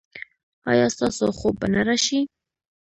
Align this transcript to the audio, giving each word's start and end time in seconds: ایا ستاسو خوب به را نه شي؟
ایا 0.71 0.85
ستاسو 0.95 1.25
خوب 1.39 1.53
به 1.59 1.67
را 1.75 1.83
نه 1.89 1.95
شي؟ 2.03 2.19